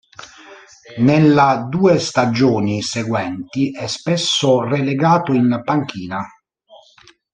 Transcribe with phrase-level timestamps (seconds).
[0.97, 6.25] Nella due stagioni seguenti è spesso relegato in panchina.